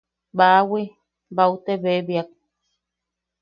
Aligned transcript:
Baawi, 0.37 0.83
bau 1.35 1.53
te 1.65 1.73
bebiak. 1.83 2.29